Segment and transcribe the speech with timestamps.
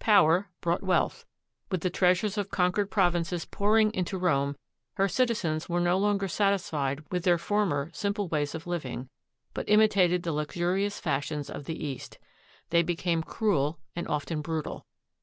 [0.00, 1.24] Power brought wealth.
[1.70, 4.54] With the treasures of conquered provinces pouring into Rome,
[4.96, 9.08] her citizens were no longer satisfied with their former simple ways of living,
[9.54, 12.18] but imitated the luxurious fashions of the East.
[12.68, 14.84] They became cruel and often brutal.